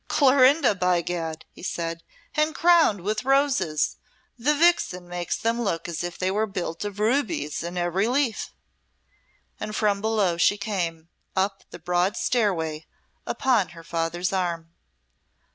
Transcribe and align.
"Clorinda, 0.07 0.73
by 0.73 1.01
Gad!" 1.01 1.45
he 1.51 1.61
said, 1.61 2.01
"and 2.33 2.55
crowned 2.55 3.01
with 3.01 3.23
roses! 3.23 3.97
The 4.35 4.55
vixen 4.55 5.07
makes 5.07 5.37
them 5.37 5.61
look 5.61 5.87
as 5.87 6.03
if 6.03 6.17
they 6.17 6.31
were 6.31 6.47
built 6.47 6.83
of 6.83 6.99
rubies 6.99 7.61
in 7.61 7.77
every 7.77 8.07
leaf." 8.07 8.51
And 9.59 9.75
from 9.75 10.01
below 10.01 10.37
she 10.37 10.57
came 10.57 11.09
up 11.35 11.65
the 11.69 11.77
broad 11.77 12.17
stairway, 12.17 12.87
upon 13.27 13.69
her 13.77 13.83
father's 13.83 14.33
arm. 14.33 14.73